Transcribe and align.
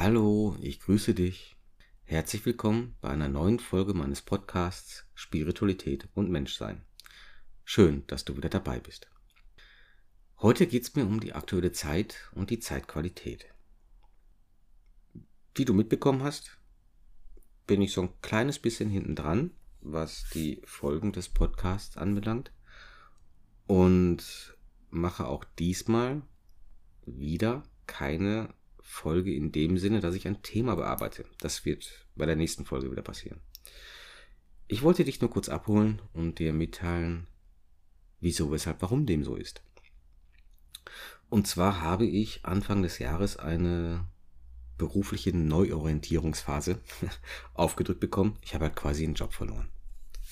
Hallo, 0.00 0.56
ich 0.60 0.78
grüße 0.78 1.12
dich. 1.12 1.56
Herzlich 2.04 2.46
willkommen 2.46 2.94
bei 3.00 3.08
einer 3.08 3.28
neuen 3.28 3.58
Folge 3.58 3.94
meines 3.94 4.22
Podcasts 4.22 5.04
Spiritualität 5.12 6.08
und 6.14 6.30
Menschsein. 6.30 6.82
Schön, 7.64 8.06
dass 8.06 8.24
du 8.24 8.36
wieder 8.36 8.48
dabei 8.48 8.78
bist. 8.78 9.10
Heute 10.40 10.68
geht 10.68 10.84
es 10.84 10.94
mir 10.94 11.04
um 11.04 11.18
die 11.18 11.32
aktuelle 11.32 11.72
Zeit 11.72 12.30
und 12.30 12.50
die 12.50 12.60
Zeitqualität. 12.60 13.52
Wie 15.56 15.64
du 15.64 15.74
mitbekommen 15.74 16.22
hast, 16.22 16.60
bin 17.66 17.82
ich 17.82 17.92
so 17.92 18.02
ein 18.02 18.20
kleines 18.22 18.60
bisschen 18.60 18.90
hinten 18.90 19.16
dran, 19.16 19.50
was 19.80 20.30
die 20.32 20.62
Folgen 20.64 21.10
des 21.10 21.28
Podcasts 21.28 21.96
anbelangt 21.96 22.52
und 23.66 24.56
mache 24.90 25.26
auch 25.26 25.42
diesmal 25.58 26.22
wieder 27.04 27.64
keine 27.88 28.54
Folge 28.90 29.34
in 29.34 29.52
dem 29.52 29.76
Sinne, 29.76 30.00
dass 30.00 30.14
ich 30.14 30.26
ein 30.26 30.42
Thema 30.42 30.74
bearbeite. 30.74 31.26
Das 31.38 31.66
wird 31.66 32.06
bei 32.16 32.24
der 32.24 32.36
nächsten 32.36 32.64
Folge 32.64 32.90
wieder 32.90 33.02
passieren. 33.02 33.38
Ich 34.66 34.82
wollte 34.82 35.04
dich 35.04 35.20
nur 35.20 35.30
kurz 35.30 35.50
abholen 35.50 36.00
und 36.14 36.38
dir 36.38 36.54
mitteilen, 36.54 37.26
wieso, 38.20 38.50
weshalb, 38.50 38.80
warum 38.80 39.04
dem 39.04 39.22
so 39.24 39.36
ist. 39.36 39.62
Und 41.28 41.46
zwar 41.46 41.82
habe 41.82 42.06
ich 42.06 42.46
Anfang 42.46 42.82
des 42.82 42.98
Jahres 42.98 43.36
eine 43.36 44.08
berufliche 44.78 45.36
Neuorientierungsphase 45.36 46.80
aufgedrückt 47.54 48.00
bekommen. 48.00 48.38
Ich 48.40 48.54
habe 48.54 48.64
halt 48.64 48.76
quasi 48.76 49.04
einen 49.04 49.14
Job 49.14 49.34
verloren. 49.34 49.68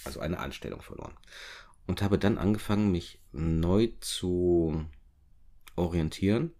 Also 0.04 0.20
eine 0.20 0.38
Anstellung 0.38 0.80
verloren. 0.80 1.14
Und 1.86 2.00
habe 2.00 2.18
dann 2.18 2.38
angefangen, 2.38 2.90
mich 2.90 3.20
neu 3.32 3.88
zu 4.00 4.86
orientieren 5.76 6.52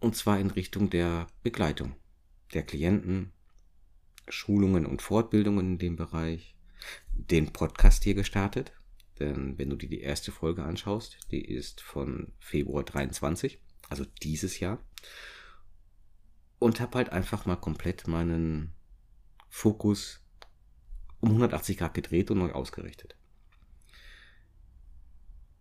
und 0.00 0.16
zwar 0.16 0.40
in 0.40 0.50
Richtung 0.50 0.90
der 0.90 1.26
Begleitung 1.42 1.94
der 2.54 2.62
Klienten, 2.64 3.32
Schulungen 4.28 4.86
und 4.86 5.02
Fortbildungen 5.02 5.72
in 5.72 5.78
dem 5.78 5.96
Bereich, 5.96 6.56
den 7.12 7.52
Podcast 7.52 8.04
hier 8.04 8.14
gestartet. 8.14 8.72
Denn 9.18 9.58
wenn 9.58 9.68
du 9.68 9.76
dir 9.76 9.88
die 9.88 10.00
erste 10.00 10.32
Folge 10.32 10.64
anschaust, 10.64 11.18
die 11.30 11.44
ist 11.44 11.82
von 11.82 12.32
Februar 12.38 12.84
23, 12.84 13.60
also 13.88 14.04
dieses 14.22 14.58
Jahr. 14.60 14.82
Und 16.58 16.80
habe 16.80 16.98
halt 16.98 17.10
einfach 17.10 17.46
mal 17.46 17.56
komplett 17.56 18.06
meinen 18.06 18.74
Fokus 19.48 20.22
um 21.20 21.30
180 21.30 21.78
Grad 21.78 21.94
gedreht 21.94 22.30
und 22.30 22.38
neu 22.38 22.52
ausgerichtet. 22.52 23.16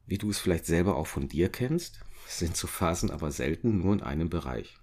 Wie 0.05 0.17
du 0.17 0.29
es 0.29 0.39
vielleicht 0.39 0.65
selber 0.65 0.95
auch 0.95 1.07
von 1.07 1.27
dir 1.27 1.49
kennst, 1.49 2.01
sind 2.37 2.55
so 2.55 2.67
Phasen 2.67 3.09
aber 3.09 3.31
selten 3.31 3.79
nur 3.79 3.93
in 3.93 4.01
einem 4.01 4.29
Bereich. 4.29 4.77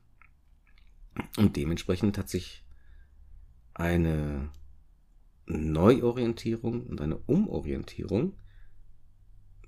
Und 1.37 1.57
dementsprechend 1.57 2.19
hat 2.19 2.29
sich 2.29 2.65
eine 3.73 4.51
Neuorientierung 5.47 6.87
und 6.87 7.01
eine 7.01 7.19
Umorientierung 7.19 8.37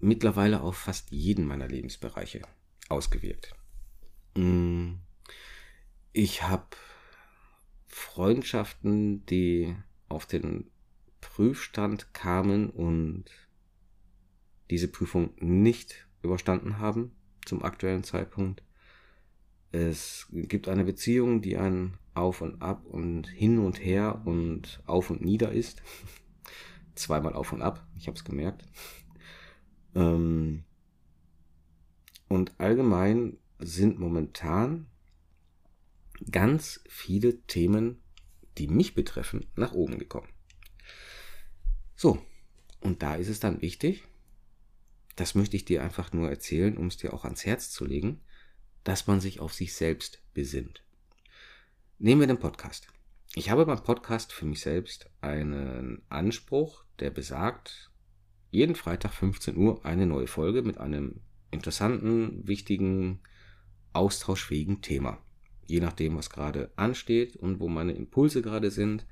mittlerweile 0.00 0.60
auf 0.60 0.76
fast 0.76 1.12
jeden 1.12 1.46
meiner 1.46 1.68
Lebensbereiche 1.68 2.42
ausgewirkt. 2.88 3.54
Mm, 4.34 4.94
ich 6.12 6.42
habe 6.42 6.66
Freundschaften, 7.86 9.24
die 9.26 9.76
auf 10.08 10.26
den 10.26 10.70
Prüfstand 11.20 12.12
kamen 12.12 12.70
und 12.70 13.26
diese 14.70 14.88
Prüfung 14.88 15.32
nicht 15.38 16.06
überstanden 16.22 16.78
haben 16.78 17.12
zum 17.48 17.64
aktuellen 17.64 18.04
Zeitpunkt. 18.04 18.62
Es 19.72 20.28
gibt 20.30 20.68
eine 20.68 20.84
Beziehung, 20.84 21.42
die 21.42 21.56
ein 21.56 21.98
Auf 22.14 22.40
und 22.40 22.62
Ab 22.62 22.84
und 22.86 23.26
hin 23.26 23.58
und 23.58 23.84
her 23.84 24.22
und 24.24 24.80
auf 24.86 25.10
und 25.10 25.22
nieder 25.22 25.52
ist. 25.52 25.82
Zweimal 26.94 27.34
auf 27.34 27.52
und 27.52 27.62
ab, 27.62 27.86
ich 27.96 28.06
habe 28.06 28.16
es 28.16 28.24
gemerkt. 28.24 28.64
Ähm 29.94 30.64
und 32.28 32.58
allgemein 32.58 33.38
sind 33.58 33.98
momentan 33.98 34.86
ganz 36.30 36.80
viele 36.88 37.40
Themen, 37.42 38.02
die 38.58 38.68
mich 38.68 38.94
betreffen, 38.94 39.46
nach 39.54 39.72
oben 39.72 39.98
gekommen. 39.98 40.28
So, 41.94 42.18
und 42.80 43.02
da 43.02 43.14
ist 43.14 43.28
es 43.28 43.40
dann 43.40 43.62
wichtig, 43.62 44.04
das 45.18 45.34
möchte 45.34 45.56
ich 45.56 45.64
dir 45.64 45.82
einfach 45.82 46.12
nur 46.12 46.30
erzählen, 46.30 46.76
um 46.76 46.86
es 46.86 46.96
dir 46.96 47.12
auch 47.12 47.24
ans 47.24 47.44
Herz 47.44 47.70
zu 47.70 47.84
legen, 47.84 48.20
dass 48.84 49.08
man 49.08 49.20
sich 49.20 49.40
auf 49.40 49.52
sich 49.52 49.74
selbst 49.74 50.22
besinnt. 50.32 50.84
Nehmen 51.98 52.20
wir 52.20 52.28
den 52.28 52.38
Podcast. 52.38 52.86
Ich 53.34 53.50
habe 53.50 53.66
beim 53.66 53.82
Podcast 53.82 54.32
für 54.32 54.46
mich 54.46 54.60
selbst 54.60 55.10
einen 55.20 56.02
Anspruch, 56.08 56.84
der 57.00 57.10
besagt, 57.10 57.90
jeden 58.50 58.76
Freitag 58.76 59.12
15 59.12 59.56
Uhr 59.56 59.84
eine 59.84 60.06
neue 60.06 60.28
Folge 60.28 60.62
mit 60.62 60.78
einem 60.78 61.20
interessanten, 61.50 62.46
wichtigen, 62.46 63.18
austauschfähigen 63.92 64.82
Thema. 64.82 65.18
Je 65.66 65.80
nachdem, 65.80 66.16
was 66.16 66.30
gerade 66.30 66.70
ansteht 66.76 67.34
und 67.34 67.58
wo 67.58 67.68
meine 67.68 67.92
Impulse 67.92 68.40
gerade 68.40 68.70
sind, 68.70 69.04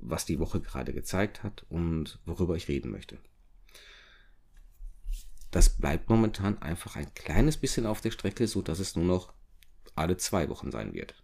was 0.00 0.26
die 0.26 0.40
Woche 0.40 0.60
gerade 0.60 0.92
gezeigt 0.92 1.44
hat 1.44 1.64
und 1.68 2.18
worüber 2.26 2.56
ich 2.56 2.66
reden 2.66 2.90
möchte. 2.90 3.18
Das 5.52 5.68
bleibt 5.68 6.08
momentan 6.08 6.60
einfach 6.62 6.96
ein 6.96 7.12
kleines 7.14 7.58
bisschen 7.58 7.84
auf 7.84 8.00
der 8.00 8.10
Strecke, 8.10 8.48
so 8.48 8.62
dass 8.62 8.78
es 8.78 8.96
nur 8.96 9.04
noch 9.04 9.34
alle 9.94 10.16
zwei 10.16 10.48
Wochen 10.48 10.72
sein 10.72 10.94
wird. 10.94 11.22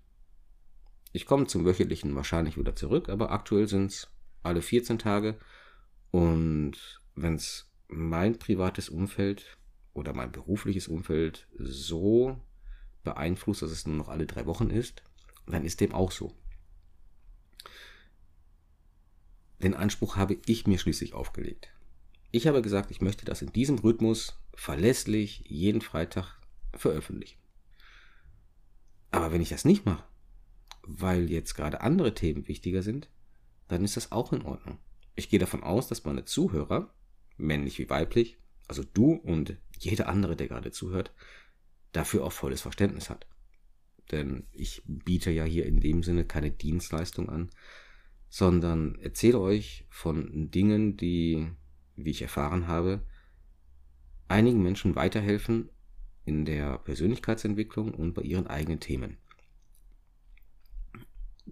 Ich 1.13 1.25
komme 1.25 1.47
zum 1.47 1.65
wöchentlichen 1.65 2.15
wahrscheinlich 2.15 2.59
wieder 2.59 2.77
zurück, 2.77 3.09
aber 3.09 3.31
aktuell 3.31 3.67
sind 3.67 3.87
es 3.87 4.09
alle 4.43 4.61
14 4.61 4.99
Tage. 4.99 5.39
Und 6.11 7.01
wenn 7.15 7.37
es 7.37 7.73
mein 7.89 8.39
privates 8.39 8.91
Umfeld 8.91 9.57
oder 9.95 10.13
mein 10.13 10.31
berufliches 10.31 10.89
Umfeld 10.89 11.49
so 11.57 12.39
beeinflusst, 13.05 13.63
dass 13.63 13.71
es 13.71 13.87
nur 13.87 13.97
noch 13.97 14.09
alle 14.09 14.27
drei 14.27 14.45
Wochen 14.45 14.69
ist, 14.69 15.03
dann 15.47 15.65
ist 15.65 15.81
dem 15.81 15.95
auch 15.95 16.13
so. 16.13 16.35
Den 19.63 19.73
Anspruch 19.73 20.17
habe 20.17 20.37
ich 20.45 20.67
mir 20.67 20.79
schließlich 20.79 21.15
aufgelegt. 21.15 21.73
Ich 22.31 22.47
habe 22.47 22.61
gesagt, 22.61 22.91
ich 22.91 23.01
möchte 23.01 23.25
das 23.25 23.41
in 23.41 23.53
diesem 23.53 23.79
Rhythmus 23.79 24.39
verlässlich 24.55 25.45
jeden 25.47 25.81
Freitag 25.81 26.39
veröffentlichen. 26.75 27.39
Aber 29.11 29.33
wenn 29.33 29.41
ich 29.41 29.49
das 29.49 29.65
nicht 29.65 29.87
mache, 29.87 30.05
weil 30.83 31.31
jetzt 31.31 31.55
gerade 31.55 31.81
andere 31.81 32.15
Themen 32.15 32.47
wichtiger 32.47 32.83
sind, 32.83 33.09
dann 33.69 33.85
ist 33.85 33.97
das 33.97 34.13
auch 34.13 34.33
in 34.33 34.43
Ordnung. 34.43 34.79
Ich 35.15 35.29
gehe 35.29 35.39
davon 35.39 35.63
aus, 35.63 35.89
dass 35.89 36.05
meine 36.05 36.25
Zuhörer, 36.25 36.93
männlich 37.37 37.79
wie 37.79 37.89
weiblich, 37.89 38.39
also 38.67 38.85
du 38.85 39.13
und 39.13 39.57
jeder 39.79 40.09
andere, 40.09 40.37
der 40.37 40.49
gerade 40.49 40.71
zuhört, 40.71 41.13
dafür 41.93 42.25
auch 42.25 42.33
volles 42.33 42.61
Verständnis 42.61 43.09
hat. 43.09 43.27
Denn 44.11 44.47
ich 44.53 44.83
biete 44.87 45.31
ja 45.31 45.45
hier 45.45 45.67
in 45.67 45.81
dem 45.81 46.03
Sinne 46.03 46.25
keine 46.25 46.51
Dienstleistung 46.51 47.29
an, 47.29 47.51
sondern 48.29 48.99
erzähle 49.01 49.41
euch 49.41 49.87
von 49.89 50.51
Dingen, 50.51 50.97
die 50.97 51.51
wie 51.99 52.11
ich 52.11 52.23
erfahren 52.23 52.67
habe, 52.67 53.03
einigen 54.29 54.63
Menschen 54.63 54.95
weiterhelfen 54.95 55.71
in 56.25 56.45
der 56.45 56.79
Persönlichkeitsentwicklung 56.79 57.95
und 57.95 58.15
bei 58.15 58.23
ihren 58.23 58.47
eigenen 58.47 58.81
Themen. 58.81 59.19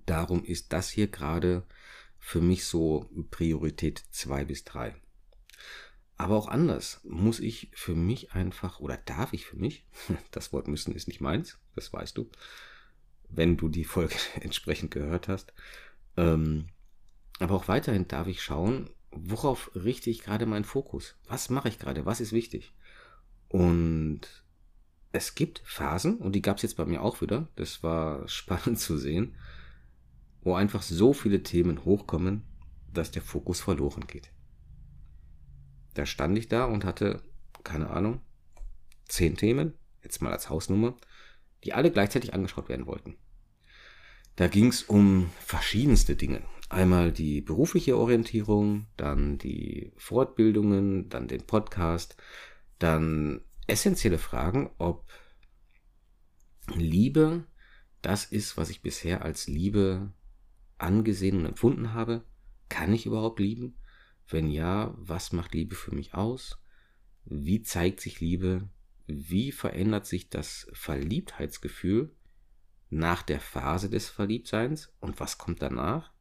Darum 0.05 0.45
ist 0.45 0.73
das 0.73 0.91
hier 0.91 1.09
gerade 1.09 1.67
für 2.19 2.41
mich 2.41 2.65
so 2.65 3.09
Priorität 3.31 4.05
2 4.11 4.45
bis 4.45 4.65
3. 4.65 4.95
Aber 6.19 6.37
auch 6.37 6.49
anders 6.49 7.01
muss 7.05 7.41
ich 7.41 7.71
für 7.75 7.95
mich 7.95 8.33
einfach 8.33 8.81
oder 8.81 8.97
darf 8.97 9.33
ich 9.33 9.47
für 9.47 9.57
mich, 9.57 9.87
das 10.31 10.53
Wort 10.53 10.69
müssen 10.69 10.95
ist 10.95 11.09
nicht 11.09 11.21
meins, 11.21 11.59
das 11.75 11.93
weißt 11.93 12.17
du, 12.17 12.31
wenn 13.29 13.57
du 13.57 13.69
die 13.69 13.85
Folge 13.85 14.17
entsprechend 14.41 14.91
gehört 14.91 15.29
hast. 15.29 15.53
Ähm, 16.17 16.69
aber 17.39 17.55
auch 17.55 17.69
weiterhin 17.69 18.09
darf 18.09 18.29
ich 18.29 18.43
schauen, 18.43 18.91
worauf 19.23 19.71
richte 19.75 20.11
ich 20.11 20.23
gerade 20.23 20.47
meinen 20.47 20.65
Fokus? 20.65 21.17
Was 21.27 21.51
mache 21.51 21.69
ich 21.69 21.79
gerade? 21.79 22.07
Was 22.07 22.21
ist 22.21 22.33
wichtig? 22.33 22.73
Und 23.49 24.21
es 25.13 25.35
gibt 25.35 25.63
Phasen, 25.65 26.19
und 26.19 26.33
die 26.33 26.43
gab 26.43 26.57
es 26.57 26.63
jetzt 26.63 26.77
bei 26.77 26.85
mir 26.85 27.03
auch 27.03 27.21
wieder, 27.21 27.49
das 27.57 27.83
war 27.83 28.29
spannend 28.29 28.79
zu 28.79 28.99
sehen, 28.99 29.37
wo 30.43 30.55
einfach 30.55 30.83
so 30.83 31.13
viele 31.13 31.43
Themen 31.43 31.85
hochkommen, 31.85 32.45
dass 32.93 33.11
der 33.11 33.23
Fokus 33.23 33.61
verloren 33.61 34.07
geht. 34.07 34.31
Da 35.95 36.07
stand 36.07 36.37
ich 36.39 36.49
da 36.49 36.67
und 36.67 36.85
hatte, 36.85 37.23
keine 37.65 37.91
Ahnung, 37.91 38.21
zehn 39.09 39.37
Themen, 39.37 39.75
jetzt 40.03 40.23
mal 40.23 40.33
als 40.33 40.51
Hausnummer, 40.51 40.97
die 41.65 41.73
alle 41.73 41.91
gleichzeitig 41.91 42.35
angeschaut 42.35 42.69
werden 42.69 42.87
wollten. 42.87 43.17
Da 44.37 44.49
ging 44.49 44.69
es 44.69 44.83
um 44.83 45.31
verschiedenste 45.41 46.15
Dinge. 46.15 46.43
Einmal 46.69 47.13
die 47.13 47.41
berufliche 47.41 47.97
Orientierung, 47.97 48.87
dann 48.97 49.39
die 49.39 49.93
Fortbildungen, 49.97 51.09
dann 51.09 51.29
den 51.29 51.47
Podcast, 51.47 52.17
dann 52.79 53.41
essentielle 53.67 54.19
Fragen, 54.19 54.71
ob 54.79 55.07
Liebe 56.75 57.45
das 58.03 58.25
ist, 58.25 58.57
was 58.57 58.71
ich 58.71 58.83
bisher 58.83 59.23
als 59.23 59.47
Liebe 59.47 60.13
angesehen 60.79 61.39
und 61.39 61.47
empfunden 61.47 61.95
habe. 61.95 62.25
Kann 62.69 62.93
ich 62.93 63.07
überhaupt 63.07 63.41
lieben? 63.41 63.77
Wenn 64.29 64.51
ja, 64.51 64.95
was 64.99 65.33
macht 65.33 65.55
Liebe 65.55 65.77
für 65.77 65.95
mich 65.95 66.15
aus? 66.15 66.59
Wie 67.25 67.63
zeigt 67.63 68.01
sich 68.01 68.21
Liebe? 68.21 68.69
Wie 69.07 69.53
verändert 69.53 70.07
sich 70.07 70.31
das 70.31 70.69
Verliebtheitsgefühl 70.73 72.13
nach 72.91 73.23
der 73.23 73.41
Phase 73.41 73.89
des 73.89 74.09
Verliebtseins? 74.09 74.93
Und 75.01 75.21
was 75.21 75.39
kommt 75.39 75.63
danach? 75.63 76.13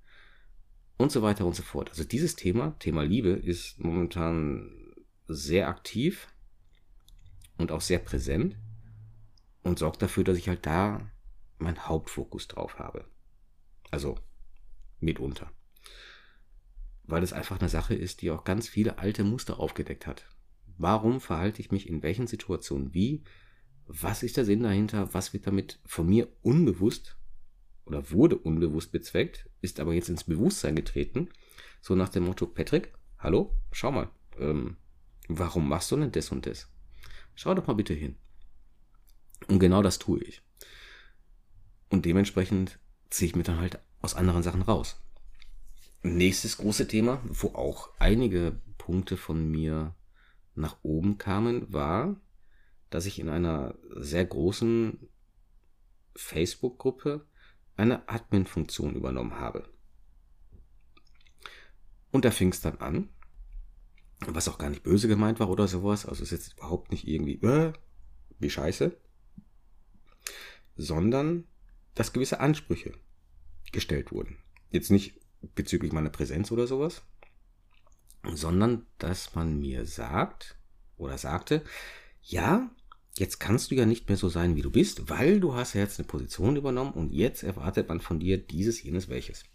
Und 0.97 1.11
so 1.11 1.21
weiter 1.21 1.45
und 1.45 1.55
so 1.55 1.63
fort. 1.63 1.89
Also 1.89 2.03
dieses 2.03 2.35
Thema, 2.35 2.71
Thema 2.79 3.03
Liebe, 3.03 3.29
ist 3.29 3.79
momentan 3.79 4.95
sehr 5.27 5.67
aktiv 5.67 6.27
und 7.57 7.71
auch 7.71 7.81
sehr 7.81 7.99
präsent 7.99 8.57
und 9.63 9.79
sorgt 9.79 10.01
dafür, 10.01 10.23
dass 10.23 10.37
ich 10.37 10.47
halt 10.47 10.65
da 10.65 11.11
meinen 11.57 11.87
Hauptfokus 11.87 12.47
drauf 12.47 12.79
habe. 12.79 13.05
Also 13.91 14.17
mitunter. 14.99 15.51
Weil 17.03 17.23
es 17.23 17.33
einfach 17.33 17.59
eine 17.59 17.69
Sache 17.69 17.95
ist, 17.95 18.21
die 18.21 18.31
auch 18.31 18.43
ganz 18.43 18.67
viele 18.67 18.97
alte 18.97 19.23
Muster 19.23 19.59
aufgedeckt 19.59 20.07
hat. 20.07 20.27
Warum 20.77 21.21
verhalte 21.21 21.61
ich 21.61 21.71
mich 21.71 21.87
in 21.87 22.03
welchen 22.03 22.27
Situationen 22.27 22.93
wie? 22.93 23.23
Was 23.87 24.23
ist 24.23 24.37
der 24.37 24.45
Sinn 24.45 24.63
dahinter? 24.63 25.13
Was 25.13 25.33
wird 25.33 25.47
damit 25.47 25.79
von 25.85 26.07
mir 26.07 26.27
unbewusst 26.41 27.17
oder 27.85 28.11
wurde 28.11 28.37
unbewusst 28.37 28.91
bezweckt, 28.91 29.49
ist 29.61 29.79
aber 29.79 29.93
jetzt 29.93 30.09
ins 30.09 30.23
Bewusstsein 30.23 30.75
getreten? 30.75 31.29
So 31.81 31.95
nach 31.95 32.09
dem 32.09 32.25
Motto, 32.25 32.47
Patrick, 32.47 32.93
hallo, 33.19 33.53
schau 33.71 33.91
mal, 33.91 34.09
ähm, 34.39 34.77
warum 35.27 35.69
machst 35.69 35.91
du 35.91 35.97
denn 35.97 36.11
das 36.11 36.31
und 36.31 36.45
das? 36.45 36.67
Schau 37.35 37.53
doch 37.53 37.67
mal 37.67 37.73
bitte 37.73 37.93
hin. 37.93 38.15
Und 39.47 39.59
genau 39.59 39.83
das 39.83 39.99
tue 39.99 40.21
ich. 40.23 40.41
Und 41.89 42.05
dementsprechend 42.05 42.79
ziehe 43.09 43.29
ich 43.29 43.35
mir 43.35 43.43
dann 43.43 43.59
halt 43.59 43.79
aus 44.01 44.15
anderen 44.15 44.43
Sachen 44.43 44.61
raus. 44.61 45.01
Nächstes 46.01 46.57
große 46.57 46.87
Thema, 46.87 47.21
wo 47.25 47.49
auch 47.49 47.89
einige 47.99 48.59
Punkte 48.77 49.17
von 49.17 49.49
mir 49.49 49.95
nach 50.55 50.77
oben 50.83 51.17
kamen, 51.17 51.71
war, 51.73 52.15
dass 52.89 53.05
ich 53.05 53.19
in 53.19 53.29
einer 53.29 53.75
sehr 53.95 54.25
großen 54.25 55.09
Facebook-Gruppe 56.15 57.25
eine 57.77 58.07
Admin-Funktion 58.07 58.95
übernommen 58.95 59.35
habe. 59.35 59.67
Und 62.11 62.25
da 62.25 62.31
fing 62.31 62.49
es 62.49 62.61
dann 62.61 62.77
an, 62.77 63.09
was 64.25 64.47
auch 64.47 64.57
gar 64.57 64.69
nicht 64.69 64.83
böse 64.83 65.07
gemeint 65.07 65.39
war 65.39 65.49
oder 65.49 65.67
sowas, 65.67 66.05
also 66.05 66.23
ist 66.23 66.31
jetzt 66.31 66.53
überhaupt 66.53 66.91
nicht 66.91 67.07
irgendwie, 67.07 67.41
äh, 67.41 67.73
wie 68.39 68.49
scheiße, 68.49 68.97
sondern 70.77 71.45
dass 71.93 72.13
gewisse 72.13 72.39
Ansprüche 72.39 72.93
gestellt 73.71 74.11
wurden. 74.11 74.37
Jetzt 74.71 74.91
nicht 74.91 75.19
bezüglich 75.55 75.91
meiner 75.91 76.09
Präsenz 76.09 76.51
oder 76.51 76.67
sowas, 76.67 77.03
sondern 78.23 78.85
dass 78.97 79.35
man 79.35 79.59
mir 79.59 79.85
sagt 79.85 80.57
oder 80.97 81.17
sagte, 81.17 81.63
ja, 82.21 82.69
jetzt 83.17 83.39
kannst 83.39 83.71
du 83.71 83.75
ja 83.75 83.85
nicht 83.85 84.07
mehr 84.07 84.17
so 84.17 84.29
sein, 84.29 84.55
wie 84.55 84.61
du 84.61 84.69
bist, 84.69 85.09
weil 85.09 85.39
du 85.39 85.53
hast 85.53 85.73
ja 85.73 85.81
jetzt 85.81 85.99
eine 85.99 86.07
Position 86.07 86.55
übernommen 86.55 86.93
und 86.93 87.11
jetzt 87.11 87.43
erwartet 87.43 87.87
man 87.87 87.99
von 87.99 88.19
dir 88.19 88.37
dieses, 88.37 88.83
jenes, 88.83 89.09
welches. 89.09 89.45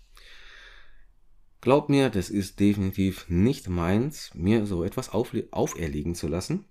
Glaub 1.61 1.91
mir, 1.91 2.09
das 2.09 2.31
ist 2.31 2.59
definitiv 2.59 3.29
nicht 3.29 3.69
meins, 3.69 4.31
mir 4.35 4.65
so 4.65 4.83
etwas 4.83 5.11
auferlegen 5.11 6.15
zu 6.15 6.27
lassen. 6.27 6.65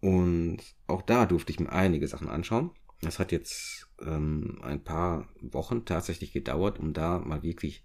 Und 0.00 0.58
auch 0.88 1.02
da 1.02 1.26
durfte 1.26 1.52
ich 1.52 1.60
mir 1.60 1.70
einige 1.70 2.08
Sachen 2.08 2.28
anschauen. 2.28 2.70
Das 3.00 3.20
hat 3.20 3.30
jetzt 3.30 3.88
ähm, 4.00 4.58
ein 4.62 4.82
paar 4.82 5.28
Wochen 5.40 5.84
tatsächlich 5.84 6.32
gedauert, 6.32 6.80
um 6.80 6.92
da 6.92 7.20
mal 7.20 7.44
wirklich 7.44 7.84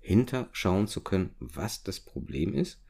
hinterschauen 0.00 0.86
zu 0.86 1.00
können, 1.00 1.34
was 1.40 1.82
das 1.82 1.98
Problem 1.98 2.54
ist 2.54 2.80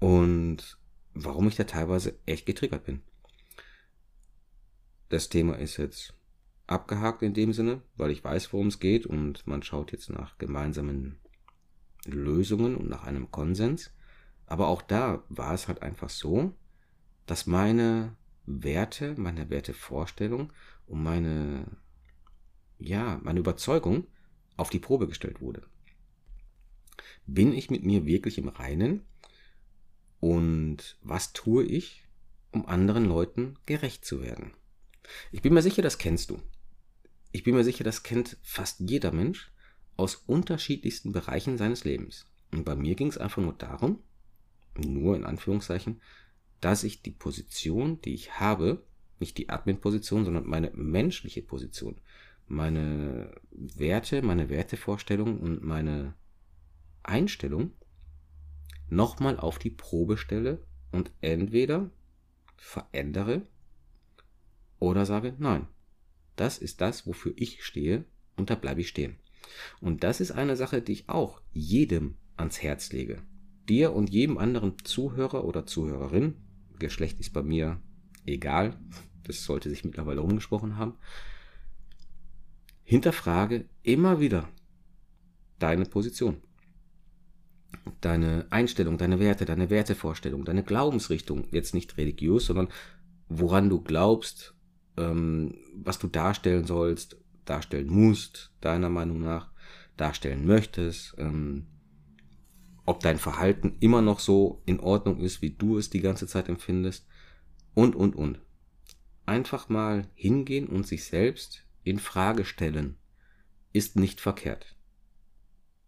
und 0.00 0.78
warum 1.14 1.48
ich 1.48 1.56
da 1.56 1.64
teilweise 1.64 2.18
echt 2.26 2.46
getriggert 2.46 2.84
bin. 2.84 3.02
Das 5.10 5.28
Thema 5.28 5.58
ist 5.58 5.76
jetzt 5.76 6.14
abgehakt 6.68 7.22
in 7.22 7.34
dem 7.34 7.52
Sinne, 7.52 7.82
weil 7.96 8.12
ich 8.12 8.22
weiß, 8.22 8.52
worum 8.52 8.68
es 8.68 8.78
geht 8.78 9.06
und 9.06 9.44
man 9.44 9.64
schaut 9.64 9.90
jetzt 9.90 10.08
nach 10.08 10.38
gemeinsamen 10.38 11.18
Lösungen 12.04 12.76
und 12.76 12.88
nach 12.88 13.02
einem 13.02 13.32
Konsens. 13.32 13.92
Aber 14.46 14.68
auch 14.68 14.82
da 14.82 15.24
war 15.28 15.52
es 15.52 15.66
halt 15.66 15.82
einfach 15.82 16.10
so, 16.10 16.54
dass 17.26 17.46
meine 17.46 18.16
Werte, 18.46 19.16
meine 19.18 19.50
Wertevorstellung 19.50 20.52
und 20.86 21.02
meine, 21.02 21.66
ja, 22.78 23.18
meine 23.24 23.40
Überzeugung 23.40 24.06
auf 24.56 24.70
die 24.70 24.78
Probe 24.78 25.08
gestellt 25.08 25.40
wurde. 25.40 25.62
Bin 27.26 27.52
ich 27.52 27.68
mit 27.68 27.82
mir 27.82 28.06
wirklich 28.06 28.38
im 28.38 28.48
Reinen? 28.48 29.02
Und 30.20 30.98
was 31.02 31.32
tue 31.32 31.64
ich, 31.64 32.06
um 32.52 32.64
anderen 32.66 33.06
Leuten 33.06 33.56
gerecht 33.66 34.04
zu 34.04 34.22
werden? 34.22 34.52
Ich 35.32 35.42
bin 35.42 35.54
mir 35.54 35.62
sicher, 35.62 35.82
das 35.82 35.98
kennst 35.98 36.30
du. 36.30 36.40
Ich 37.32 37.44
bin 37.44 37.54
mir 37.54 37.64
sicher, 37.64 37.84
das 37.84 38.02
kennt 38.02 38.36
fast 38.42 38.80
jeder 38.80 39.12
Mensch 39.12 39.52
aus 39.96 40.16
unterschiedlichsten 40.26 41.12
Bereichen 41.12 41.58
seines 41.58 41.84
Lebens. 41.84 42.26
Und 42.52 42.64
bei 42.64 42.74
mir 42.74 42.94
ging 42.94 43.08
es 43.08 43.18
einfach 43.18 43.42
nur 43.42 43.52
darum, 43.52 44.00
nur 44.76 45.16
in 45.16 45.24
Anführungszeichen, 45.24 46.00
dass 46.60 46.84
ich 46.84 47.02
die 47.02 47.10
Position, 47.10 48.00
die 48.02 48.14
ich 48.14 48.40
habe, 48.40 48.84
nicht 49.18 49.38
die 49.38 49.48
Admin-Position, 49.48 50.24
sondern 50.24 50.46
meine 50.46 50.70
menschliche 50.72 51.42
Position, 51.42 52.00
meine 52.48 53.32
Werte, 53.50 54.22
meine 54.22 54.48
Wertevorstellung 54.48 55.38
und 55.40 55.62
meine 55.62 56.14
Einstellung 57.02 57.72
nochmal 58.88 59.38
auf 59.38 59.58
die 59.58 59.70
Probe 59.70 60.16
stelle 60.16 60.62
und 60.90 61.12
entweder 61.20 61.90
verändere 62.56 63.42
oder 64.80 65.06
sage, 65.06 65.34
nein, 65.38 65.68
das 66.34 66.58
ist 66.58 66.80
das, 66.80 67.06
wofür 67.06 67.32
ich 67.36 67.62
stehe 67.64 68.04
und 68.36 68.50
da 68.50 68.56
bleibe 68.56 68.80
ich 68.80 68.88
stehen. 68.88 69.16
Und 69.80 70.02
das 70.02 70.20
ist 70.20 70.32
eine 70.32 70.56
Sache, 70.56 70.82
die 70.82 70.92
ich 70.92 71.08
auch 71.08 71.40
jedem 71.52 72.16
ans 72.36 72.62
Herz 72.62 72.92
lege. 72.92 73.22
Dir 73.68 73.92
und 73.92 74.10
jedem 74.10 74.38
anderen 74.38 74.74
Zuhörer 74.82 75.44
oder 75.44 75.66
Zuhörerin, 75.66 76.34
Geschlecht 76.78 77.20
ist 77.20 77.32
bei 77.32 77.42
mir 77.42 77.80
egal, 78.26 78.78
das 79.24 79.44
sollte 79.44 79.68
sich 79.68 79.84
mittlerweile 79.84 80.22
umgesprochen 80.22 80.76
haben, 80.76 80.94
hinterfrage 82.84 83.66
immer 83.82 84.18
wieder 84.18 84.48
deine 85.58 85.84
Position, 85.84 86.38
deine 88.00 88.46
Einstellung, 88.50 88.98
deine 88.98 89.20
Werte, 89.20 89.44
deine 89.44 89.70
Wertevorstellung, 89.70 90.44
deine 90.44 90.64
Glaubensrichtung, 90.64 91.46
jetzt 91.52 91.74
nicht 91.74 91.96
religiös, 91.98 92.46
sondern 92.46 92.68
woran 93.28 93.68
du 93.68 93.80
glaubst, 93.80 94.54
ähm, 94.96 95.56
was 95.74 95.98
du 95.98 96.08
darstellen 96.08 96.64
sollst, 96.64 97.16
darstellen 97.44 97.88
musst, 97.88 98.52
deiner 98.60 98.88
Meinung 98.88 99.20
nach, 99.20 99.50
darstellen 99.96 100.46
möchtest, 100.46 101.14
ähm, 101.18 101.66
ob 102.86 103.00
dein 103.00 103.18
Verhalten 103.18 103.76
immer 103.80 104.02
noch 104.02 104.18
so 104.20 104.62
in 104.66 104.80
Ordnung 104.80 105.20
ist, 105.20 105.42
wie 105.42 105.50
du 105.50 105.78
es 105.78 105.90
die 105.90 106.00
ganze 106.00 106.26
Zeit 106.26 106.48
empfindest 106.48 107.06
und, 107.74 107.94
und, 107.94 108.16
und. 108.16 108.40
Einfach 109.26 109.68
mal 109.68 110.08
hingehen 110.14 110.66
und 110.66 110.86
sich 110.86 111.04
selbst 111.04 111.64
in 111.84 111.98
Frage 111.98 112.44
stellen, 112.44 112.96
ist 113.72 113.96
nicht 113.96 114.20
verkehrt. 114.20 114.76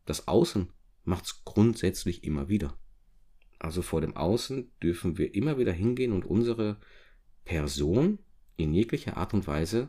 Das 0.04 0.28
Außen 0.28 0.68
macht's 1.04 1.44
grundsätzlich 1.44 2.24
immer 2.24 2.48
wieder. 2.48 2.76
Also 3.58 3.82
vor 3.82 4.00
dem 4.00 4.16
Außen 4.16 4.70
dürfen 4.82 5.18
wir 5.18 5.34
immer 5.34 5.58
wieder 5.58 5.72
hingehen 5.72 6.12
und 6.12 6.24
unsere 6.24 6.78
Person 7.44 8.18
in 8.62 8.74
jeglicher 8.74 9.16
Art 9.16 9.34
und 9.34 9.46
Weise, 9.46 9.88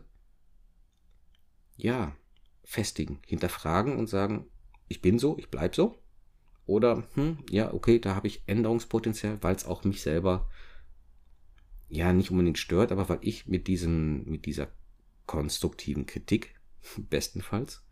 ja, 1.75 2.15
festigen, 2.63 3.19
hinterfragen 3.25 3.97
und 3.97 4.07
sagen, 4.07 4.47
ich 4.87 5.01
bin 5.01 5.19
so, 5.19 5.37
ich 5.37 5.49
bleib 5.49 5.75
so. 5.75 5.97
Oder, 6.65 7.07
hm, 7.15 7.39
ja, 7.49 7.73
okay, 7.73 7.99
da 7.99 8.15
habe 8.15 8.27
ich 8.27 8.43
Änderungspotenzial, 8.47 9.37
weil 9.41 9.55
es 9.55 9.65
auch 9.65 9.83
mich 9.83 10.01
selber 10.01 10.49
ja 11.89 12.13
nicht 12.13 12.31
unbedingt 12.31 12.57
stört, 12.57 12.91
aber 12.91 13.09
weil 13.09 13.19
ich 13.21 13.47
mit 13.47 13.67
diesem, 13.67 14.23
mit 14.25 14.45
dieser 14.45 14.69
konstruktiven 15.25 16.05
Kritik, 16.05 16.55
bestenfalls, 17.09 17.85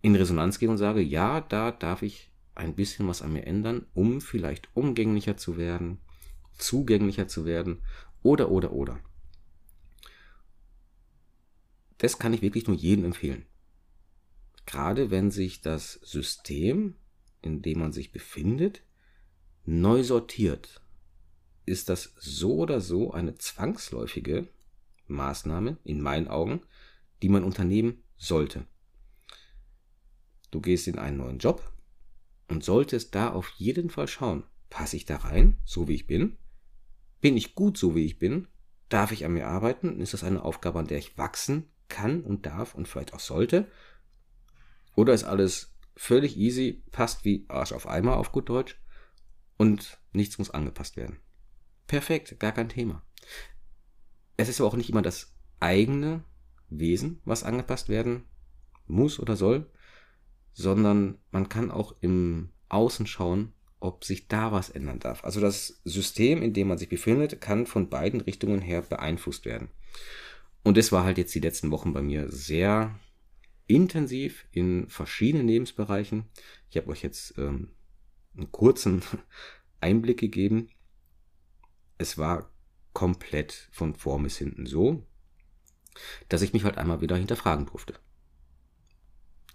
in 0.00 0.14
Resonanz 0.14 0.58
gehe 0.58 0.70
und 0.70 0.78
sage, 0.78 1.00
ja, 1.00 1.40
da 1.40 1.70
darf 1.70 2.02
ich 2.02 2.32
ein 2.54 2.74
bisschen 2.74 3.06
was 3.08 3.22
an 3.22 3.32
mir 3.32 3.46
ändern, 3.46 3.86
um 3.94 4.20
vielleicht 4.20 4.68
umgänglicher 4.74 5.36
zu 5.36 5.56
werden, 5.56 5.98
zugänglicher 6.56 7.28
zu 7.28 7.44
werden, 7.44 7.82
oder, 8.22 8.50
oder, 8.50 8.72
oder. 8.72 9.00
Das 11.98 12.18
kann 12.18 12.32
ich 12.32 12.42
wirklich 12.42 12.66
nur 12.66 12.76
jedem 12.76 13.04
empfehlen. 13.04 13.44
Gerade 14.66 15.10
wenn 15.10 15.30
sich 15.30 15.60
das 15.60 15.94
System, 15.94 16.94
in 17.42 17.62
dem 17.62 17.80
man 17.80 17.92
sich 17.92 18.12
befindet, 18.12 18.82
neu 19.64 20.02
sortiert, 20.02 20.80
ist 21.66 21.88
das 21.88 22.14
so 22.18 22.56
oder 22.56 22.80
so 22.80 23.12
eine 23.12 23.36
zwangsläufige 23.36 24.48
Maßnahme, 25.06 25.78
in 25.84 26.00
meinen 26.00 26.28
Augen, 26.28 26.62
die 27.22 27.28
mein 27.28 27.44
Unternehmen 27.44 28.02
sollte. 28.16 28.66
Du 30.50 30.60
gehst 30.60 30.86
in 30.86 30.98
einen 30.98 31.18
neuen 31.18 31.38
Job 31.38 31.72
und 32.48 32.64
solltest 32.64 33.14
da 33.14 33.32
auf 33.32 33.50
jeden 33.56 33.90
Fall 33.90 34.08
schauen, 34.08 34.44
passe 34.70 34.96
ich 34.96 35.04
da 35.04 35.16
rein, 35.16 35.58
so 35.64 35.88
wie 35.88 35.94
ich 35.94 36.06
bin? 36.06 36.36
Bin 37.20 37.36
ich 37.36 37.54
gut, 37.54 37.76
so 37.76 37.94
wie 37.94 38.04
ich 38.04 38.18
bin? 38.18 38.46
Darf 38.88 39.12
ich 39.12 39.24
an 39.24 39.32
mir 39.32 39.48
arbeiten? 39.48 40.00
Ist 40.00 40.14
das 40.14 40.24
eine 40.24 40.42
Aufgabe, 40.42 40.78
an 40.78 40.86
der 40.86 40.98
ich 40.98 41.18
wachsen 41.18 41.68
kann 41.88 42.22
und 42.22 42.46
darf 42.46 42.74
und 42.74 42.88
vielleicht 42.88 43.14
auch 43.14 43.20
sollte? 43.20 43.70
Oder 44.94 45.14
ist 45.14 45.24
alles 45.24 45.74
völlig 45.96 46.36
easy, 46.36 46.82
passt 46.90 47.24
wie 47.24 47.44
Arsch 47.48 47.72
auf 47.72 47.88
Eimer 47.88 48.16
auf 48.16 48.32
gut 48.32 48.48
Deutsch 48.48 48.80
und 49.56 49.98
nichts 50.12 50.38
muss 50.38 50.50
angepasst 50.50 50.96
werden? 50.96 51.18
Perfekt, 51.86 52.38
gar 52.38 52.52
kein 52.52 52.68
Thema. 52.68 53.02
Es 54.36 54.48
ist 54.48 54.60
aber 54.60 54.68
auch 54.68 54.76
nicht 54.76 54.90
immer 54.90 55.02
das 55.02 55.34
eigene 55.60 56.24
Wesen, 56.70 57.20
was 57.24 57.44
angepasst 57.44 57.88
werden 57.88 58.24
muss 58.86 59.18
oder 59.18 59.36
soll, 59.36 59.70
sondern 60.52 61.18
man 61.30 61.48
kann 61.48 61.70
auch 61.70 61.94
im 62.00 62.50
Außen 62.68 63.06
schauen, 63.06 63.52
ob 63.80 64.04
sich 64.04 64.28
da 64.28 64.52
was 64.52 64.70
ändern 64.70 64.98
darf. 64.98 65.24
Also 65.24 65.40
das 65.40 65.80
System, 65.84 66.42
in 66.42 66.52
dem 66.52 66.68
man 66.68 66.78
sich 66.78 66.88
befindet, 66.88 67.40
kann 67.40 67.66
von 67.66 67.88
beiden 67.88 68.20
Richtungen 68.20 68.60
her 68.60 68.82
beeinflusst 68.82 69.44
werden. 69.44 69.70
Und 70.64 70.76
das 70.76 70.92
war 70.92 71.04
halt 71.04 71.18
jetzt 71.18 71.34
die 71.34 71.40
letzten 71.40 71.70
Wochen 71.70 71.92
bei 71.92 72.02
mir 72.02 72.30
sehr 72.30 72.98
intensiv 73.66 74.46
in 74.50 74.88
verschiedenen 74.88 75.46
Lebensbereichen. 75.46 76.24
Ich 76.70 76.76
habe 76.76 76.88
euch 76.88 77.02
jetzt 77.02 77.36
ähm, 77.38 77.70
einen 78.36 78.50
kurzen 78.52 79.02
Einblick 79.80 80.18
gegeben. 80.18 80.68
Es 81.96 82.18
war 82.18 82.50
komplett 82.92 83.68
von 83.72 83.94
vorn 83.94 84.22
bis 84.22 84.38
hinten 84.38 84.66
so, 84.66 85.06
dass 86.28 86.42
ich 86.42 86.52
mich 86.52 86.64
halt 86.64 86.78
einmal 86.78 87.00
wieder 87.00 87.16
hinterfragen 87.16 87.66
durfte 87.66 87.94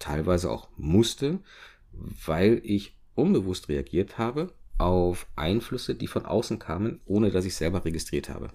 teilweise 0.04 0.52
auch 0.52 0.68
musste, 0.76 1.40
weil 1.92 2.62
ich 2.64 2.98
unbewusst 3.16 3.70
reagiert 3.70 4.18
habe 4.18 4.54
auf 4.78 5.28
Einflüsse, 5.36 5.96
die 5.96 6.08
von 6.08 6.26
außen 6.26 6.60
kamen, 6.60 7.00
ohne 7.06 7.32
dass 7.32 7.46
ich 7.46 7.56
selber 7.56 7.86
registriert 7.86 8.28
habe. 8.28 8.50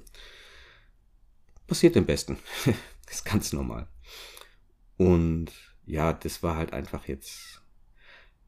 Passiert 1.69 1.95
dem 1.95 2.07
Besten. 2.07 2.39
ist 3.11 3.25
ganz 3.25 3.53
normal. 3.53 3.87
Und 4.97 5.53
ja, 5.87 6.13
das 6.13 6.43
war 6.43 6.57
halt 6.57 6.73
einfach 6.73 7.07
jetzt 7.07 7.63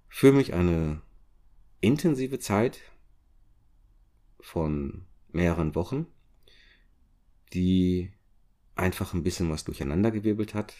für 0.09 0.33
mich 0.33 0.55
eine 0.55 1.03
intensive 1.81 2.39
Zeit 2.39 2.81
von 4.41 5.07
mehreren 5.29 5.75
Wochen, 5.75 6.07
die 7.53 8.11
einfach 8.75 9.12
ein 9.12 9.23
bisschen 9.23 9.50
was 9.50 9.65
durcheinandergewirbelt 9.65 10.55
hat, 10.55 10.75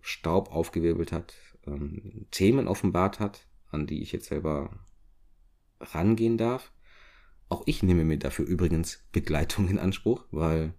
Staub 0.00 0.52
aufgewirbelt 0.52 1.10
hat, 1.10 1.34
ähm, 1.66 2.26
Themen 2.30 2.68
offenbart 2.68 3.18
hat, 3.18 3.46
an 3.70 3.86
die 3.88 4.02
ich 4.02 4.12
jetzt 4.12 4.26
selber 4.26 4.70
rangehen 5.80 6.38
darf. 6.38 6.72
Auch 7.48 7.64
ich 7.66 7.82
nehme 7.82 8.04
mir 8.04 8.18
dafür 8.18 8.46
übrigens 8.46 9.04
Begleitung 9.10 9.68
in 9.68 9.80
Anspruch, 9.80 10.24
weil 10.30 10.74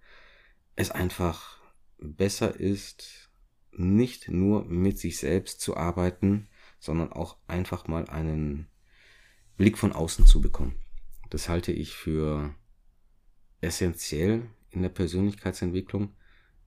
es 0.76 0.92
einfach 0.92 1.62
besser 1.98 2.60
ist, 2.60 3.30
nicht 3.72 4.30
nur 4.30 4.66
mit 4.66 5.00
sich 5.00 5.18
selbst 5.18 5.62
zu 5.62 5.78
arbeiten, 5.78 6.48
sondern 6.80 7.12
auch 7.12 7.38
einfach 7.48 7.88
mal 7.88 8.08
einen 8.10 8.68
Blick 9.58 9.78
von 9.78 9.94
außen 9.94 10.26
zu 10.26 10.42
bekommen. 10.42 10.76
Das 11.30 11.50
halte 11.50 11.72
ich 11.72 11.94
für 11.94 12.54
essentiell 13.62 14.50
in 14.70 14.82
der 14.82 14.90
Persönlichkeitsentwicklung, 14.90 16.14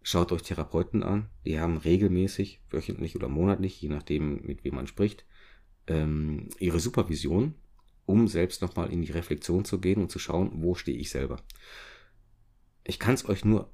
Schaut 0.09 0.31
euch 0.31 0.43
Therapeuten 0.43 1.03
an. 1.03 1.29
Die 1.45 1.59
haben 1.59 1.79
regelmäßig, 1.79 2.61
wöchentlich 2.71 3.17
oder 3.17 3.27
monatlich, 3.27 3.83
je 3.83 3.89
nachdem, 3.89 4.41
mit 4.47 4.63
wem 4.63 4.77
man 4.77 4.87
spricht, 4.87 5.27
ähm, 5.89 6.49
ihre 6.61 6.79
Supervision, 6.79 7.57
um 8.05 8.29
selbst 8.29 8.63
nochmal 8.63 8.93
in 8.93 9.03
die 9.03 9.11
Reflexion 9.11 9.65
zu 9.65 9.81
gehen 9.81 10.01
und 10.01 10.13
zu 10.13 10.21
schauen, 10.21 10.63
wo 10.63 10.77
stehe 10.77 10.97
ich 10.97 11.11
selber. 11.11 11.43
Ich 12.85 13.01
kann 13.01 13.15
es 13.15 13.29
euch 13.29 13.45
nur 13.45 13.69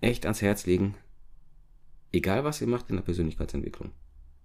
echt 0.00 0.24
ans 0.24 0.42
Herz 0.42 0.66
legen, 0.66 0.94
egal 2.12 2.44
was 2.44 2.60
ihr 2.60 2.66
macht 2.66 2.90
in 2.90 2.96
der 2.96 3.02
Persönlichkeitsentwicklung, 3.02 3.92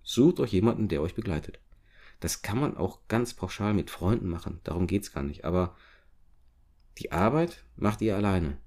sucht 0.04 0.40
euch 0.40 0.54
jemanden, 0.54 0.88
der 0.88 1.02
euch 1.02 1.16
begleitet. 1.16 1.60
Das 2.20 2.42
kann 2.42 2.60
man 2.60 2.78
auch 2.78 3.08
ganz 3.08 3.34
pauschal 3.34 3.74
mit 3.74 3.90
Freunden 3.90 4.30
machen, 4.30 4.60
darum 4.64 4.88
geht 4.88 5.04
es 5.04 5.12
gar 5.12 5.24
nicht. 5.24 5.46
Aber 5.46 5.76
die 6.98 7.12
Arbeit 7.12 7.64
macht 7.76 8.02
ihr 8.02 8.16
alleine 8.16 8.58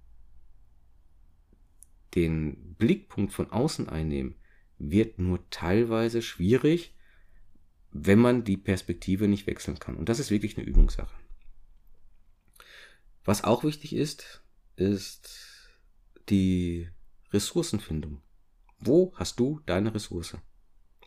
den 2.15 2.75
Blickpunkt 2.75 3.33
von 3.33 3.51
außen 3.51 3.89
einnehmen, 3.89 4.35
wird 4.79 5.19
nur 5.19 5.49
teilweise 5.51 6.23
schwierig, 6.23 6.95
wenn 7.91 8.19
man 8.19 8.45
die 8.45 8.57
Perspektive 8.57 9.29
nicht 9.29 9.47
wechseln 9.47 9.79
kann. 9.79 9.97
Und 9.97 10.09
das 10.09 10.19
ist 10.19 10.31
wirklich 10.31 10.57
eine 10.57 10.67
Übungssache. 10.67 11.15
Was 13.25 13.45
auch 13.45 13.65
wichtig 13.65 13.95
ist, 13.95 14.43
ist 14.77 15.48
die 16.31 16.89
Ressourcenfindung. 17.33 18.21
Wo 18.79 19.13
hast 19.17 19.39
du 19.41 19.61
deine 19.67 19.95
Ressource? 19.95 20.37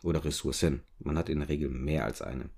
Oder 0.02 0.24
Ressourcen. 0.24 0.82
Man 0.98 1.16
hat 1.16 1.28
in 1.28 1.40
der 1.40 1.48
Regel 1.48 1.68
mehr 1.68 2.04
als 2.04 2.22
eine. 2.22 2.50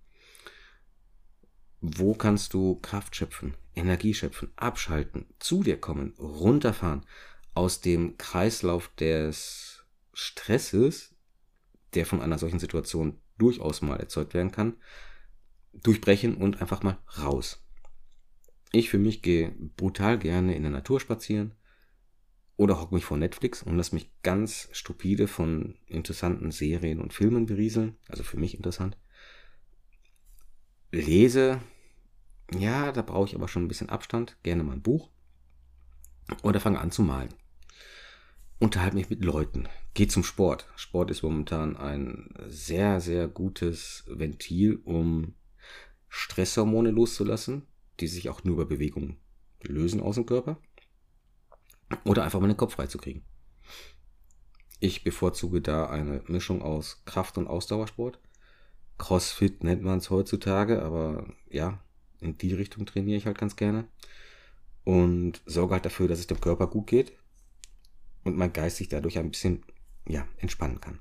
Wo 1.81 2.15
kannst 2.15 2.55
du 2.55 2.77
Kraft 2.77 3.15
schöpfen, 3.15 3.55
Energie 3.75 4.15
schöpfen, 4.15 4.51
abschalten, 4.57 5.27
zu 5.39 5.63
dir 5.63 5.79
kommen, 5.79 6.15
runterfahren, 6.19 7.05
aus 7.53 7.81
dem 7.81 8.17
Kreislauf 8.17 8.89
des 8.97 9.85
Stresses, 10.15 11.15
der 11.93 12.07
von 12.07 12.23
einer 12.23 12.39
solchen 12.39 12.59
Situation 12.59 13.21
durchaus 13.37 13.83
mal 13.83 14.01
erzeugt 14.01 14.33
werden 14.33 14.51
kann, 14.51 14.77
durchbrechen 15.73 16.37
und 16.37 16.61
einfach 16.63 16.83
mal 16.83 16.99
raus. 17.19 17.63
Ich 18.73 18.89
für 18.89 18.99
mich 18.99 19.23
gehe 19.23 19.51
brutal 19.77 20.19
gerne 20.19 20.57
in 20.57 20.63
der 20.63 20.73
Natur 20.73 21.01
spazieren 21.01 21.55
oder 22.57 22.81
hocke 22.81 22.95
mich 22.95 23.05
vor 23.05 23.17
Netflix 23.17 23.63
und 23.63 23.77
lasse 23.77 23.95
mich 23.95 24.11
ganz 24.23 24.69
stupide 24.73 25.27
von 25.27 25.77
interessanten 25.87 26.51
Serien 26.51 27.01
und 27.01 27.13
Filmen 27.13 27.47
berieseln, 27.47 27.97
also 28.09 28.23
für 28.23 28.39
mich 28.39 28.55
interessant. 28.55 28.97
Lese, 30.93 31.61
ja, 32.57 32.93
da 32.93 33.03
brauche 33.03 33.29
ich 33.29 33.35
aber 33.35 33.49
schon 33.49 33.65
ein 33.65 33.69
bisschen 33.69 33.89
Abstand, 33.89 34.37
gerne 34.43 34.63
mal 34.63 34.75
ein 34.75 34.83
Buch 34.83 35.11
oder 36.43 36.61
fange 36.61 36.81
an 36.81 36.91
zu 36.91 37.03
malen 37.03 37.31
unterhalte 38.65 38.97
mich 38.97 39.11
mit 39.11 39.25
Leuten, 39.25 39.69
gehe 39.95 40.09
zum 40.09 40.25
Sport. 40.25 40.67
Sport 40.77 41.11
ist 41.11 41.23
momentan 41.23 41.77
ein 41.77 42.35
sehr, 42.47 43.01
sehr 43.01 43.29
gutes 43.29 44.05
Ventil, 44.09 44.81
um 44.85 45.35
Stresshormone 46.09 46.91
loszulassen, 46.91 47.67
die 48.01 48.07
sich 48.07 48.29
auch 48.29 48.45
nur 48.45 48.55
über 48.55 48.67
Bewegung 48.67 49.19
lösen 49.63 50.01
aus 50.01 50.17
dem 50.17 50.27
Körper. 50.27 50.59
Oder 52.05 52.25
einfach 52.25 52.41
mal 52.41 52.49
den 52.49 52.57
Kopf 52.57 52.75
freizukriegen. 52.75 53.23
Ich 54.81 55.05
bevorzuge 55.05 55.61
da 55.61 55.89
eine 55.89 56.23
Mischung 56.27 56.63
aus 56.63 57.03
Kraft- 57.05 57.39
und 57.39 57.47
Ausdauersport. 57.47 58.19
Crossfit 58.99 59.65
nennt 59.65 59.83
man 59.83 59.99
es 59.99 60.11
heutzutage, 60.11 60.83
aber 60.83 61.27
ja, 61.49 61.81
in 62.21 62.39
die 62.39 62.55
Richtung 62.55 62.87
trainiere 62.87 63.17
ich 63.17 63.27
halt 63.27 63.39
ganz 63.39 63.57
gerne. 63.57 63.87
Und 64.85 65.43
sorge 65.47 65.75
halt 65.75 65.87
dafür, 65.87 66.09
dass 66.09 66.19
es 66.19 66.27
dem 66.27 66.41
Körper 66.41 66.67
gut 66.67 66.87
geht, 66.87 67.13
und 68.25 68.37
mein 68.37 68.53
Geist 68.53 68.79
sich 68.79 68.89
dadurch 68.89 69.19
ein 69.19 69.31
bisschen 69.31 69.63
ja, 70.09 70.27
entspannen 70.39 70.81
kann. 70.81 70.99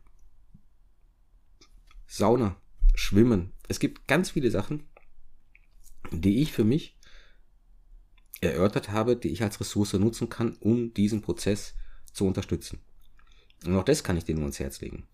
Sauna, 2.06 2.58
Schwimmen. 2.94 3.54
Es 3.68 3.80
gibt 3.80 4.08
ganz 4.08 4.30
viele 4.32 4.52
Sachen, 4.52 4.88
die 6.12 6.42
ich 6.42 6.52
für 6.52 6.64
mich 6.64 6.98
erörtert 8.44 8.90
habe, 8.90 9.16
die 9.16 9.30
ich 9.30 9.44
als 9.44 9.60
Ressource 9.60 9.94
nutzen 9.94 10.30
kann, 10.30 10.56
um 10.58 10.94
diesen 10.94 11.22
Prozess 11.22 11.76
zu 12.12 12.26
unterstützen. 12.26 12.80
Und 13.66 13.76
auch 13.76 13.84
das 13.84 14.04
kann 14.04 14.18
ich 14.18 14.26
dir 14.26 14.36
nur 14.36 14.44
ans 14.44 14.60
Herz 14.60 14.82
legen. 14.82 15.08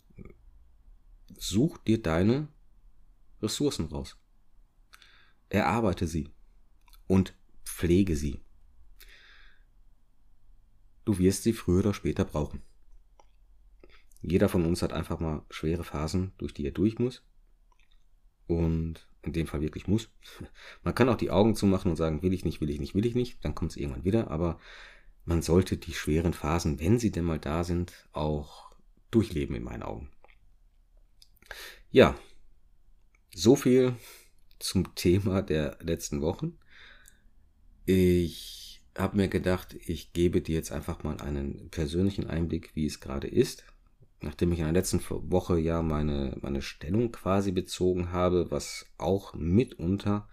Such 1.38 1.78
dir 1.80 2.02
deine 2.02 2.48
Ressourcen 3.42 3.86
raus. 3.86 4.18
Erarbeite 5.50 6.08
sie 6.08 6.30
und 7.08 7.36
pflege 7.64 8.16
sie. 8.16 8.42
Du 11.06 11.18
wirst 11.18 11.44
sie 11.44 11.54
früher 11.54 11.80
oder 11.80 11.94
später 11.94 12.26
brauchen. 12.26 12.62
Jeder 14.22 14.50
von 14.50 14.66
uns 14.66 14.82
hat 14.82 14.94
einfach 14.94 15.20
mal 15.20 15.46
schwere 15.50 15.84
Phasen, 15.84 16.34
durch 16.38 16.54
die 16.54 16.66
er 16.66 16.72
durch 16.72 17.00
muss. 17.00 17.24
Und 18.48 19.09
in 19.24 19.34
dem 19.34 19.48
Fall 19.48 19.62
wirklich 19.62 19.88
muss. 19.88 20.10
Man 20.84 20.96
kann 20.96 21.10
auch 21.10 21.18
die 21.18 21.32
Augen 21.32 21.56
zumachen 21.56 21.92
und 21.92 21.98
sagen, 21.98 22.22
will 22.22 22.34
ich 22.34 22.46
nicht, 22.46 22.62
will 22.62 22.70
ich 22.70 22.80
nicht, 22.80 22.96
will 22.96 23.06
ich 23.06 23.16
nicht. 23.16 23.44
Dann 23.44 23.56
kommt 23.56 23.72
es 23.72 23.78
irgendwann 23.78 24.06
wieder. 24.06 24.32
Aber 24.32 24.60
man 25.26 25.42
sollte 25.42 25.78
die 25.78 25.94
schweren 25.94 26.34
Phasen, 26.34 26.80
wenn 26.80 26.98
sie 26.98 27.12
denn 27.12 27.26
mal 27.26 27.40
da 27.40 27.64
sind, 27.64 27.94
auch 28.14 28.72
durchleben 29.12 29.56
in 29.56 29.64
meinen 29.64 29.84
Augen. 29.84 30.10
Ja, 31.92 32.18
so 33.36 33.56
viel 33.56 33.96
zum 34.58 34.96
Thema 34.96 35.42
der 35.42 35.78
letzten 35.82 36.22
Wochen. 36.22 36.58
Ich 37.86 38.82
habe 38.98 39.18
mir 39.18 39.28
gedacht, 39.28 39.76
ich 39.86 40.14
gebe 40.14 40.42
dir 40.42 40.56
jetzt 40.56 40.72
einfach 40.72 41.04
mal 41.04 41.18
einen 41.22 41.70
persönlichen 41.70 42.28
Einblick, 42.28 42.76
wie 42.76 42.86
es 42.86 43.00
gerade 43.00 43.28
ist, 43.28 43.64
nachdem 44.22 44.52
ich 44.52 44.60
in 44.60 44.66
der 44.66 44.74
letzten 44.74 45.02
Woche 45.10 45.60
ja 45.60 45.82
meine, 45.82 46.38
meine 46.42 46.62
Stellung 46.62 47.12
quasi 47.12 47.52
bezogen 47.52 48.12
habe, 48.12 48.52
was 48.52 48.86
auch 48.98 49.34
mitunter 49.34 50.28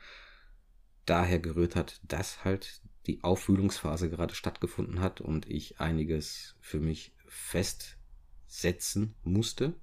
daher 1.04 1.38
gerührt 1.38 1.76
hat, 1.76 2.00
dass 2.02 2.44
halt 2.44 2.80
die 3.06 3.22
Aufwühlungsphase 3.22 4.10
gerade 4.10 4.34
stattgefunden 4.34 5.00
hat 5.00 5.20
und 5.20 5.48
ich 5.48 5.80
einiges 5.80 6.56
für 6.60 6.80
mich 6.80 7.14
festsetzen 7.28 9.14
musste. 9.22 9.74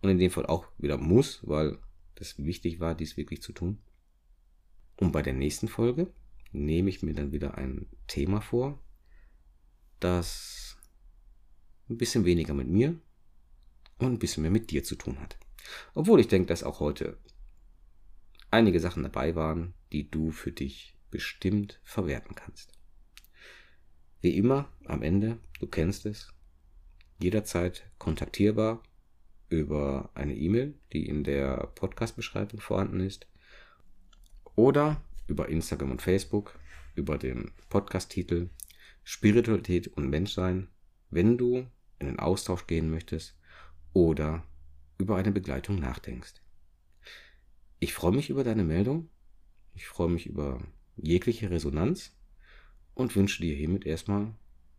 Und 0.00 0.10
in 0.10 0.18
dem 0.18 0.30
Fall 0.30 0.46
auch 0.46 0.66
wieder 0.78 0.96
muss, 0.96 1.40
weil 1.46 1.78
das 2.14 2.38
wichtig 2.38 2.80
war, 2.80 2.94
dies 2.94 3.16
wirklich 3.16 3.42
zu 3.42 3.52
tun. 3.52 3.78
Und 4.96 5.12
bei 5.12 5.22
der 5.22 5.32
nächsten 5.32 5.68
Folge 5.68 6.12
nehme 6.52 6.88
ich 6.88 7.02
mir 7.02 7.14
dann 7.14 7.32
wieder 7.32 7.56
ein 7.58 7.86
Thema 8.06 8.40
vor, 8.40 8.78
das 10.00 10.73
ein 11.88 11.98
bisschen 11.98 12.24
weniger 12.24 12.54
mit 12.54 12.68
mir 12.68 12.98
und 13.98 14.12
ein 14.12 14.18
bisschen 14.18 14.42
mehr 14.42 14.50
mit 14.50 14.70
dir 14.70 14.84
zu 14.84 14.96
tun 14.96 15.20
hat. 15.20 15.38
Obwohl 15.94 16.20
ich 16.20 16.28
denke, 16.28 16.46
dass 16.46 16.62
auch 16.62 16.80
heute 16.80 17.18
einige 18.50 18.80
Sachen 18.80 19.02
dabei 19.02 19.34
waren, 19.34 19.74
die 19.92 20.10
du 20.10 20.30
für 20.30 20.52
dich 20.52 20.96
bestimmt 21.10 21.80
verwerten 21.84 22.34
kannst. 22.34 22.72
Wie 24.20 24.36
immer, 24.36 24.68
am 24.84 25.02
Ende, 25.02 25.38
du 25.60 25.66
kennst 25.66 26.06
es, 26.06 26.32
jederzeit 27.18 27.84
kontaktierbar 27.98 28.82
über 29.48 30.10
eine 30.14 30.34
E-Mail, 30.34 30.74
die 30.92 31.06
in 31.06 31.24
der 31.24 31.72
Podcast-Beschreibung 31.74 32.60
vorhanden 32.60 33.00
ist, 33.00 33.26
oder 34.56 35.02
über 35.26 35.48
Instagram 35.48 35.92
und 35.92 36.02
Facebook, 36.02 36.58
über 36.94 37.18
den 37.18 37.52
Podcast-Titel 37.68 38.50
Spiritualität 39.02 39.88
und 39.88 40.08
Menschsein, 40.08 40.68
wenn 41.10 41.38
du 41.38 41.66
in 41.98 42.06
den 42.06 42.18
Austausch 42.18 42.66
gehen 42.66 42.90
möchtest 42.90 43.36
oder 43.92 44.44
über 44.98 45.16
eine 45.16 45.32
Begleitung 45.32 45.78
nachdenkst. 45.78 46.34
Ich 47.80 47.92
freue 47.92 48.12
mich 48.12 48.30
über 48.30 48.44
deine 48.44 48.64
Meldung, 48.64 49.08
ich 49.74 49.86
freue 49.86 50.08
mich 50.08 50.26
über 50.26 50.62
jegliche 50.96 51.50
Resonanz 51.50 52.16
und 52.94 53.14
wünsche 53.16 53.42
dir 53.42 53.54
hiermit 53.54 53.84
erstmal 53.86 54.34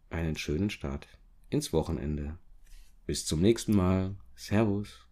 einen 0.10 0.38
schönen 0.38 0.70
Start 0.70 1.08
ins 1.50 1.74
Wochenende. 1.74 2.38
Bis 3.06 3.26
zum 3.26 3.42
nächsten 3.42 3.76
Mal. 3.76 4.16
Servus. 4.36 5.05